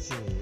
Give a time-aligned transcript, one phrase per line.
[0.00, 0.39] そ。